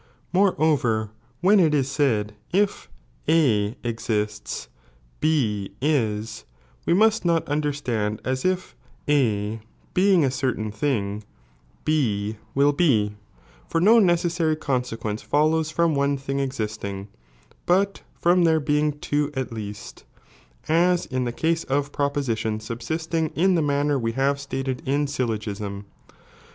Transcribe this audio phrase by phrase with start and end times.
[0.33, 2.89] Moreover (when it is said) if
[3.27, 4.67] A eiista
[5.19, 6.43] B is,
[6.87, 8.75] we must not understand as if
[9.07, 9.59] A
[9.93, 11.23] being a cerlain thing
[11.85, 13.13] B will be,
[13.67, 17.07] for no necessary consequence follows from one thing existing;
[17.67, 20.05] but from there being two at least,
[20.67, 25.37] as in the case of propositions subsisdng in the manner we have staled in syllo
[25.37, 25.85] gism.